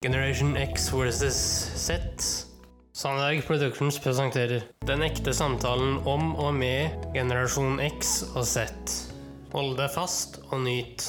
[0.00, 1.34] Generation X versus
[1.74, 1.98] Z.
[2.92, 8.68] Sandberg Productions presenterer Den ekte samtalen om og med generasjon X og Z.
[9.50, 11.02] Hold deg fast og nyt.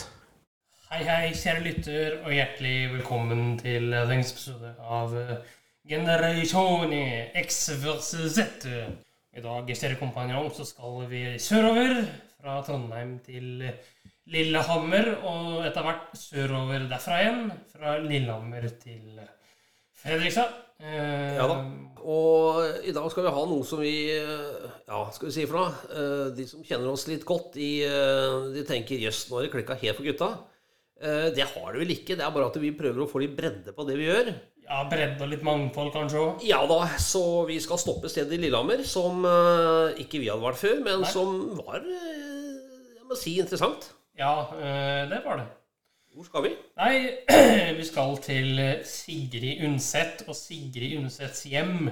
[0.89, 5.13] Hei, hei, kjære lytter, og hjertelig velkommen til dagens episode av
[5.85, 6.97] Generation Generasjon
[7.46, 8.65] X versus Z.
[8.65, 12.08] I dag, kjære kompanjong, så skal vi sørover
[12.42, 13.69] fra Trondheim til
[14.29, 17.45] Lillehammer, og etter hvert sørover derfra igjen.
[17.73, 19.20] Fra Lillehammer til
[19.99, 20.52] Fredrikstad.
[20.79, 21.55] Eh, Ja da.
[21.99, 25.57] Og i dag skal vi ha noe som vi eh, Ja, skal vi si for
[25.59, 25.73] noe?
[25.91, 27.71] Eh, De som kjenner oss litt godt, de,
[28.55, 30.29] de tenker jøss, nå har det klikka helt for gutta.
[30.99, 32.15] Det har det vel ikke.
[32.20, 34.34] Det er bare at vi prøver å få litt bredde på det vi gjør.
[34.65, 36.41] Ja, bredde og litt mangfold, kanskje òg.
[36.48, 39.23] Ja da, så vi skal stoppe stedet i Lillehammer, som
[39.99, 41.11] ikke vi hadde vært før, men Nei.
[41.13, 43.87] som var jeg må si interessant.
[44.19, 45.47] Ja, eh, det var det.
[46.11, 46.49] Hvor skal vi?
[46.75, 46.95] Nei,
[47.79, 51.87] vi skal til Sigrid Undset og Sigrid Undsets hjem.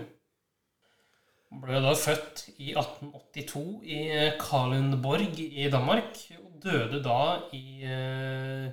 [1.47, 3.99] Hun ble da født i 1882 i
[4.41, 7.21] Kalundborg i Danmark, og døde da
[7.55, 8.67] i eh,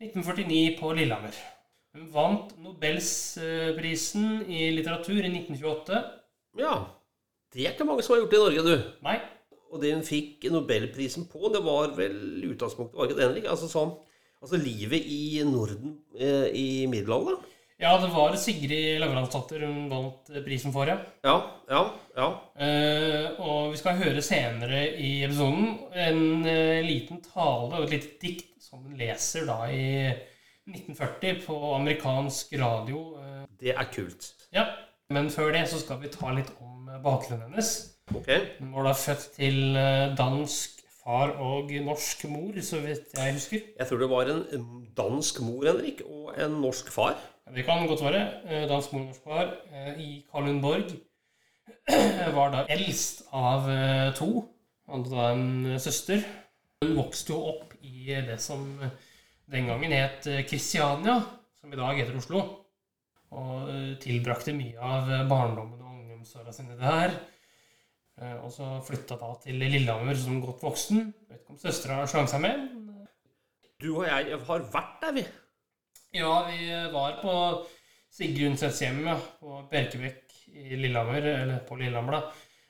[0.00, 1.36] 1949 på Lillehammer.
[1.94, 6.00] Hun vant Nobelsprisen i litteratur i 1928.
[6.58, 6.78] Ja.
[7.52, 8.88] Det er ikke mange som har gjort det i Norge, du.
[9.04, 9.18] Nei,
[9.74, 13.48] Og det hun fikk Nobelprisen på, det var vel utgangspunktet var ikke det, Henrik?
[13.50, 13.96] Altså sånn
[14.44, 17.40] Altså livet i Norden eh, i middelalderen?
[17.80, 20.94] ja, det var Sigrid Lavransdatter hun vant prisen for, ja.
[21.26, 21.32] Ja,
[21.68, 21.80] ja,
[22.16, 22.26] ja.
[22.60, 25.72] Eh, og vi skal høre senere i episoden
[26.04, 30.12] en eh, liten tale og et lite dikt som hun leser da i
[30.68, 33.02] 1940 på amerikansk radio.
[33.20, 34.30] Eh, Det er kult.
[34.52, 34.66] ja,
[35.10, 37.93] Men før det så skal vi ta litt om eh, bakgrunnen hennes.
[38.12, 38.28] Ok.
[38.60, 43.62] Hun var da født til eh, dansk far og norsk mor, så vidt jeg husker.
[43.78, 47.16] Jeg tror det var en dansk mor, Henrik, og en norsk far.
[47.54, 48.22] Det kan godt være.
[48.44, 50.92] Eh, Dansk mor og norsk far eh, i Kalundborg
[52.38, 53.68] var da eldst av
[54.16, 54.30] to.
[54.88, 56.24] Hadde da en søster.
[56.84, 58.66] Hun vokste jo opp i det som
[59.52, 61.22] den gangen het Kristiania,
[61.60, 62.42] som i dag heter Oslo.
[63.32, 63.68] Og
[64.00, 67.16] tilbrakte mye av barndommen og ungdomsåra sine der.
[68.20, 71.08] Eh, Og så flytta da til Lillehammer som godt voksen.
[71.28, 72.66] Vet ikke om søstera slang seg med.
[72.90, 73.08] eh,
[73.82, 75.24] Du og jeg har vært der, vi.
[76.14, 77.34] Ja, vi var på
[78.14, 79.02] Sigurdsets hjem
[79.40, 82.22] på Bjerkebekk i Lillehammer, eller på Lillehammer, da.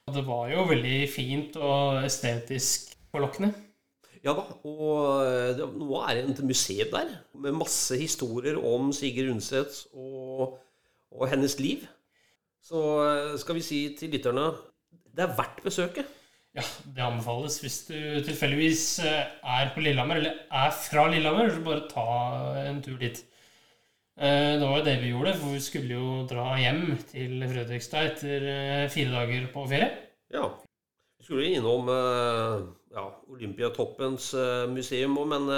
[0.08, 3.52] Og det var jo veldig fint og estetisk forlokkende.
[4.24, 8.88] Ja da, og eh, det, nå er det et museum der med masse historier om
[8.96, 10.56] Sigrid Undset og,
[11.12, 11.84] og hennes liv.
[12.64, 12.80] Så
[13.36, 14.46] skal vi si til lytterne
[15.14, 16.10] det er verdt besøket.
[16.54, 16.62] Ja,
[16.94, 21.88] det anbefales hvis du tilfeldigvis eh, er på Lillehammer, eller er fra Lillehammer, så bare
[21.90, 22.04] ta
[22.68, 23.18] en tur dit.
[24.14, 28.12] Eh, Det var jo det vi gjorde, for vi skulle jo dra hjem til Fredrikstad
[28.12, 29.90] etter eh, fire dager på ferie.
[30.30, 30.46] Ja.
[31.18, 34.34] Vi skulle innom ja, Olympiatoppens
[34.70, 35.50] museum òg, men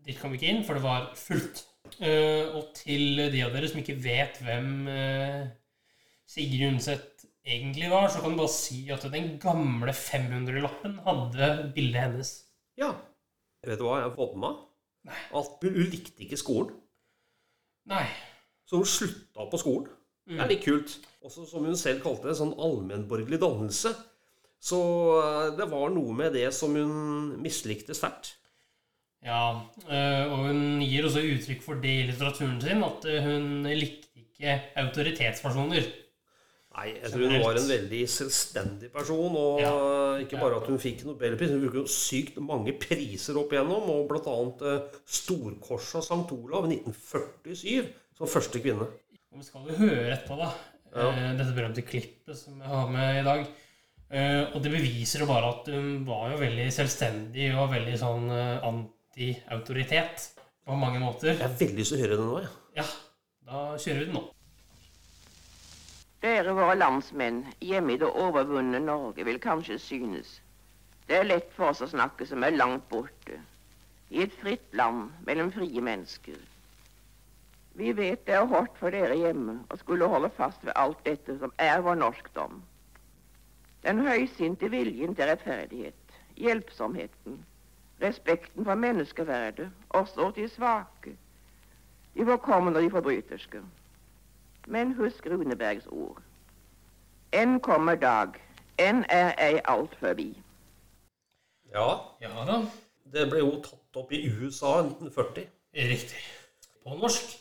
[0.00, 1.66] Dit kom vi ikke inn, for det var fullt.
[2.00, 4.70] Eh, og til de av dere som ikke vet hvem
[6.30, 12.02] Sigrid Undset egentlig var, så kan du bare si at den gamle 500-lappen hadde bildet
[12.08, 12.34] hennes.
[12.80, 12.94] ja.
[13.60, 14.60] Vet du hva jeg har fått med meg?
[15.10, 15.16] Nei.
[15.36, 16.76] At hun, likte ikke skolen.
[17.92, 18.06] Nei.
[18.64, 19.90] Så hun slutta på skolen.
[20.30, 20.94] Det er litt kult.
[21.26, 23.92] Også som hun selv kalte det, sånn allmennborgerlig dannelse.
[24.60, 24.80] Så
[25.18, 28.34] eh, det var noe med det som hun mislikte sterkt.
[29.24, 34.22] Ja, eh, og hun gir også uttrykk for det i litteraturen sin, at hun likte
[34.22, 35.88] ikke autoritetspersoner.
[36.76, 39.34] Nei, jeg tror hun var en veldig selvstendig person.
[39.36, 39.72] Og Ja.
[40.22, 43.88] ikke bare at hun fikk Nobelpris, hun fikk jo sykt mange priser opp igjennom.
[43.90, 44.36] Og bl.a.
[44.70, 46.32] Eh, av St.
[46.36, 48.86] Olav i 1947 som første kvinne.
[49.32, 50.52] Og vi skal jo høre etterpå, da.
[50.94, 51.10] Ja.
[51.10, 53.46] eh, Dette berømte klippet som jeg har med i dag.
[54.10, 58.30] Eh, Og det beviser jo bare at hun var jo veldig selvstendig og veldig sånn
[58.30, 60.28] eh, anti-autoritet
[60.66, 61.34] på mange måter.
[61.34, 62.40] Jeg har veldig lyst til å høre det nå.
[62.40, 62.50] jeg.
[62.76, 62.86] Ja,
[63.46, 64.24] da kjører vi den nå.
[66.20, 70.34] Dere våre landsmenn hjemme i det overvunne Norge vil kanskje synes
[71.08, 73.38] det er lett for oss å snakke som er langt borte,
[74.14, 76.36] i et fritt land mellom frie mennesker.
[77.80, 81.38] Vi vet det er hardt for dere hjemme å skulle holde fast ved alt dette
[81.40, 82.60] som er vår norskdom.
[83.82, 87.40] Den høysinte viljen til rettferdighet, hjelpsomheten,
[88.04, 91.16] respekten for menneskeverdet, også til svake,
[92.14, 93.64] de forkomne og de forbryterske.
[94.70, 96.20] Men husk Runebergs ord.
[97.34, 98.36] Enn kommer dag,
[98.78, 100.28] enn er ei alt forbi.
[101.74, 101.88] Ja,
[102.22, 102.60] Ja da,
[103.10, 105.48] det ble jo tatt opp i USA i 1940.
[105.90, 106.22] riktig.
[106.84, 107.36] På norsk.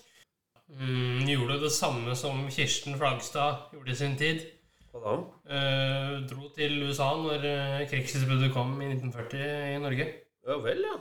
[0.70, 4.42] Mm, gjorde det samme som Kirsten Flagstad gjorde i sin tid.
[4.90, 5.14] Hva da?
[5.54, 7.46] Eh, dro til USA når
[7.90, 10.10] krigsutbruddet kom i 1940 i Norge.
[10.50, 10.98] Ja vel, ja.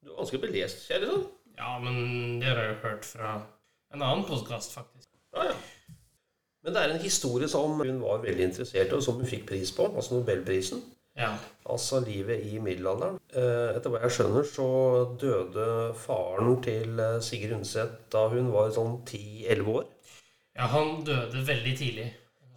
[0.00, 1.28] Du er ganske belest, kjære sånn.
[1.60, 3.36] Ja, men det har jeg jo hørt fra
[3.92, 5.09] en annen postkast, faktisk.
[6.64, 9.46] Men det er en historie som hun var veldig interessert i, og som hun fikk
[9.48, 10.82] pris på, altså Nobelprisen.
[11.18, 11.32] Ja.
[11.66, 13.16] Altså livet i middelalderen.
[13.32, 14.66] Eh, Etter hva jeg skjønner, så
[15.20, 15.66] døde
[15.98, 19.88] faren til eh, Sigrid Undset da hun var sånn 10-11 år.
[20.56, 22.08] ja, han døde veldig tidlig.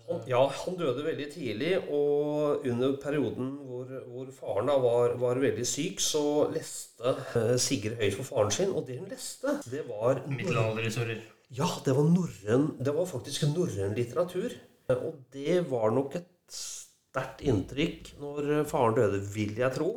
[0.03, 5.39] Han, ja, han døde veldig tidlig, og under perioden hvor, hvor faren da var, var
[5.39, 9.85] veldig syk, så leste eh, Sigrid høyt for faren sin, og det hun leste, det
[9.87, 11.23] var Middelalderhistorier.
[11.53, 14.53] Ja, det var norrøn Det var faktisk norrøn litteratur.
[14.93, 19.91] Og det var nok et sterkt inntrykk når faren døde, vil jeg tro.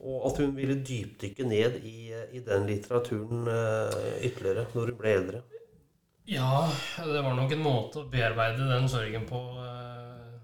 [0.00, 5.16] Og at hun ville dypdykke ned i, i den litteraturen eh, ytterligere når hun ble
[5.18, 5.42] eldre.
[6.30, 6.68] Ja,
[7.04, 10.38] det var nok en måte å bearbeide den sorgen på, eh,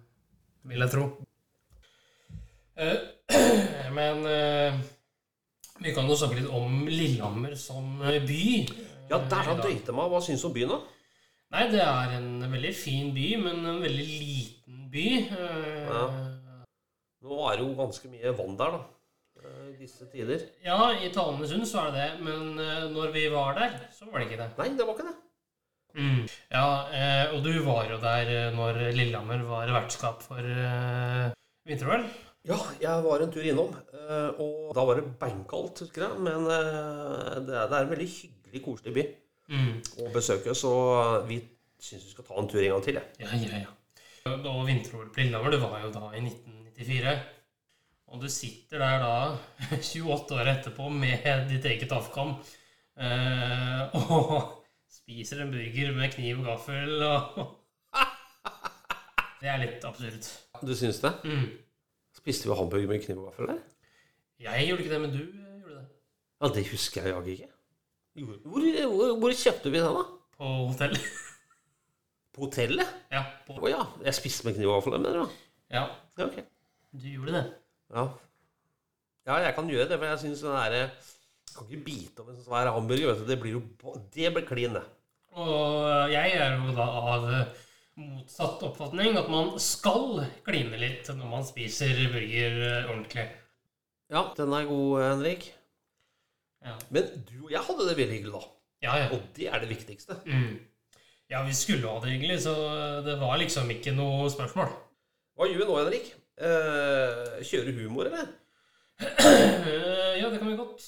[0.69, 1.07] vil jeg tro.
[2.77, 2.99] Eh,
[3.97, 4.21] men
[5.81, 8.45] vi kan jo snakke litt om Lillehammer som by.
[9.11, 10.11] Ja, der han døyte meg.
[10.11, 10.81] Hva syns du om byen, da?
[11.55, 15.07] Nei, det er en veldig fin by, men en veldig liten by.
[15.31, 16.07] Eh, Ja.
[17.27, 18.81] Nå er det jo ganske mye vann der, da.
[19.43, 20.43] eh, disse tider.
[20.65, 24.19] ja, i Talendesund så er det det, men eh, når vi var der, så var
[24.21, 24.51] det ikke det.
[24.59, 25.17] Nei, det var ikke det.
[25.97, 26.27] Mm.
[26.53, 26.67] Ja,
[27.33, 30.43] og du var jo der når Lillehammer var vertskap for
[31.67, 32.05] vinter-OL.
[32.47, 33.73] Ja, jeg var en tur innom,
[34.39, 36.21] og da var det beinkaldt, husker jeg.
[36.23, 39.07] Men det er, det er en veldig hyggelig, koselig by
[39.49, 39.77] Mm.
[40.03, 40.71] å besøke, så
[41.29, 41.37] vi
[41.79, 43.05] syns vi skal ta en tur en gang til, jeg.
[43.21, 44.33] Ja, ja, ja.
[44.35, 47.13] Og vinter-OL på Lillehammer, det var jo da i 1994.
[48.09, 49.13] Og du sitter der da,
[49.71, 52.35] 28 år etterpå, med ditt eget Afghan
[52.99, 57.57] eh, og spiser en burger med kniv og gaffel, og
[59.41, 60.27] Det er litt absurd.
[60.65, 61.13] Du syns det?
[61.29, 61.47] Mm.
[62.17, 63.59] Spiste vi hamburger med kniv og gaffel der?
[64.43, 65.87] Jeg gjorde ikke det, men du eh, gjorde det.
[66.43, 67.53] Ja, det husker jeg jaggu ikke.
[68.17, 70.05] Hvor, hvor, hvor kjøpte vi den, da?
[70.37, 71.09] På hotellet.
[72.37, 72.89] På hotellet?
[73.13, 73.83] Ja, på, oh, ja.
[74.05, 75.37] Jeg spiste med kniv og dem, mener du?
[75.73, 75.87] ja,
[76.17, 76.45] Ja, okay.
[76.93, 77.45] du gjorde det.
[77.93, 78.05] Ja.
[79.27, 80.83] ja, jeg kan gjøre det, for jeg syns den derre
[81.55, 83.29] Kan ikke bite av en sånn svær hamburger, vet du.
[83.31, 83.63] Det blir jo
[84.13, 84.85] Det blir klin, det.
[85.37, 87.65] Og jeg er jo da av eh,
[88.01, 93.27] motsatt oppfatning at man skal kline litt når man spiser burger eh, ordentlig.
[94.13, 95.49] Ja, den er god, Henrik.
[96.65, 98.45] Ja, Men du og jeg hadde det veldig hyggelig, da.
[98.87, 98.97] ja.
[99.03, 99.09] ja.
[99.15, 100.17] Og det er det viktigste.
[100.27, 100.57] Mm.
[101.31, 102.55] Ja, vi skulle ha det hyggelig, så
[103.07, 104.71] det var liksom ikke noe spørsmål.
[105.37, 106.13] Hva gjør vi nå, Henrik?
[106.37, 108.29] Eh, kjører humor, eller?
[109.01, 110.87] Eh, Ja, det kan vi godt.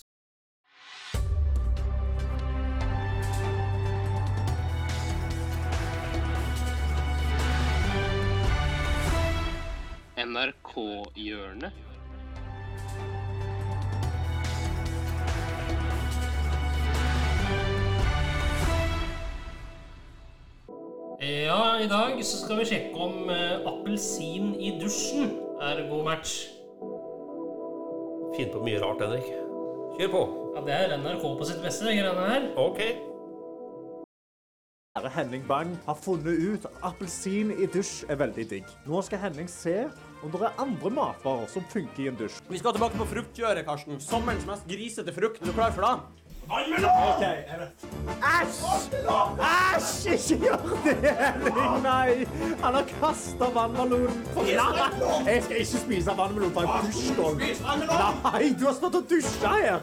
[10.48, 11.72] NRK-hjørnet.
[21.28, 26.36] Ja, i dag så skal vi sjekke om eh, appelsin i dusjen er god match.
[28.36, 29.26] Finn på mye rart, Henrik.
[29.98, 30.22] Kjør på.
[30.54, 32.46] Ja, det er NRK på sitt beste, de greiene her.
[32.62, 32.80] Ok.
[34.96, 38.72] Herre Henning Bang har funnet ut at appelsin i dusj er veldig digg.
[38.88, 39.82] Nå skal Henning se
[40.22, 42.40] om det er andre matvarer som funker i en dusj.
[42.48, 44.00] Vi skal tilbake på fruktkjøret, Karsten.
[44.00, 45.42] Sommerens mest grisete frukt.
[45.44, 46.27] Er du klar for det?
[46.48, 47.68] Det...
[48.40, 48.94] Æsj!
[49.76, 50.12] Æsj!
[50.12, 51.82] Ikke gjør det, Henning!
[51.82, 52.26] Nei!
[52.62, 54.24] Han har kasta vannmelonen.
[55.26, 57.38] Jeg skal ikke spise vannmelon fra en dusjgulv.
[58.32, 59.78] Nei, du har stått og dusja her.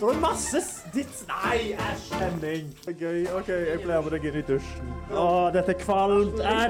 [0.00, 2.74] Det er masse ditt Nei, æsj, Henning.
[2.98, 3.26] Gøy.
[3.38, 4.94] OK, jeg blir med deg inn i dusjen.
[5.14, 6.42] Å, dette er kvalmt.
[6.42, 6.64] Æsj!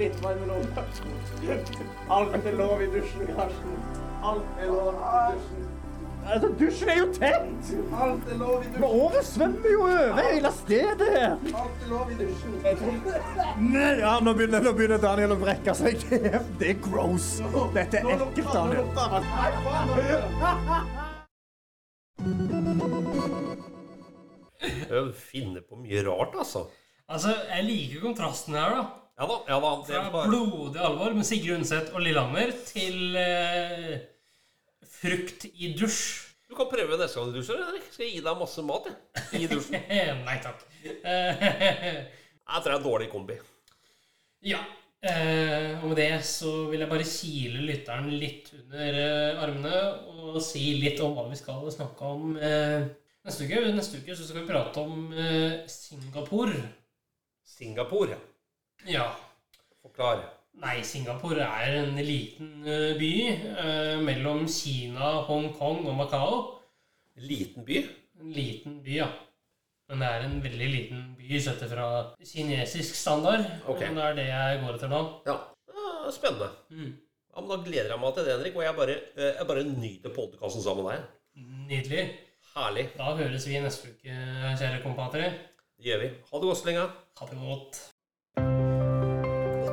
[0.00, 0.66] Litt vannmelon.
[2.16, 3.82] Alt er lov i dusjen, Karsten.
[4.24, 5.70] Alt er lov i dusjen.
[6.26, 7.70] Altså, dusjen er jo tett!
[7.96, 11.32] Alt er lov i Men året svømmer jo over hele stedet her.
[11.62, 12.58] Alt er lov i dusjen.
[13.64, 16.04] Nei, ja, nå begynner, nå begynner Daniel å brekke seg.
[16.60, 17.40] Det er, gross.
[17.74, 18.86] Dette er ekkelt, Daniel.
[24.60, 26.66] Jeg finner på mye rart, altså.
[27.10, 28.84] Altså, jeg liker kontrasten her, da.
[29.20, 29.36] Ja da.
[29.48, 29.70] ja da.
[29.84, 30.28] Det Fra er bare...
[30.30, 33.98] blodig alvor med Sigrid Undset og Lillehammer til eh,
[34.86, 36.26] frukt i dusj.
[36.50, 37.86] Du kan prøve neste gang du dusjer, Henrik.
[37.92, 38.96] Skal jeg gi deg masse mat jeg.
[39.38, 39.84] i dusjen.
[40.26, 40.64] Nei takk.
[42.50, 43.36] Jeg tror det er en dårlig kombi.
[44.42, 44.58] ja.
[45.00, 49.78] Eh, og med det så vil jeg bare kile lytteren litt under eh, armene
[50.12, 52.84] og si litt om hva vi skal snakke om eh,
[53.24, 55.08] Neste uke, neste uke så skal vi prate om
[55.68, 56.60] Singapore.
[57.44, 58.16] Singapore.
[58.88, 59.10] Ja.
[59.80, 60.22] Forklar.
[60.60, 66.32] Nei, Singapore er en liten eh, by eh, mellom Kina, Hongkong og Macau.
[67.22, 67.78] Liten by.
[68.20, 69.06] En liten by, ja.
[69.90, 71.86] Men det er en veldig liten by sett fra
[72.22, 73.46] kinesisk standard.
[73.70, 73.80] Ok.
[73.86, 75.00] Men det er det jeg går etter nå.
[75.26, 75.38] Ja.
[75.70, 76.50] Ah, spennende.
[76.70, 76.90] Mm.
[77.30, 78.58] Ja, men Da gleder jeg meg til det, Henrik.
[78.58, 81.08] Og jeg bare, eh, jeg bare nyter podkasten sammen med deg.
[81.70, 82.04] Nydelig.
[82.50, 82.84] Herlig.
[82.98, 84.18] Da høres vi neste uke,
[84.58, 85.38] kjære kompatrer.
[85.80, 86.12] Det gjør vi.
[86.28, 86.86] Ha det godt så lenge.
[87.20, 87.80] Ha det godt.